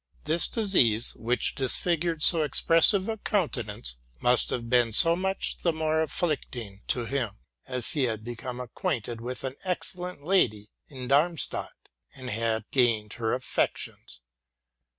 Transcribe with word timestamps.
This 0.23 0.47
disease, 0.47 1.13
which 1.15 1.53
disfig 1.55 2.01
ured 2.01 2.23
so 2.23 2.41
expressive 2.41 3.07
a 3.07 3.17
countenance, 3.19 3.97
must 4.19 4.49
have 4.49 4.67
been 4.67 4.93
so 4.93 5.15
much 5.15 5.57
the 5.57 5.71
more 5.71 6.01
afflicting 6.01 6.81
to 6.87 7.05
him, 7.05 7.37
as 7.67 7.89
he 7.91 8.05
had 8.05 8.23
become 8.23 8.59
acquainted 8.59 9.21
with 9.21 9.43
an 9.43 9.53
excellent 9.63 10.23
lady 10.23 10.71
in 10.87 11.07
Darmstadt, 11.07 11.73
and 12.15 12.31
had 12.31 12.65
gained 12.71 13.13
her 13.13 13.35
affections. 13.35 14.21